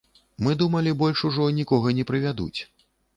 [0.45, 2.59] Мы думалі, больш ужо нікога не прывядуць.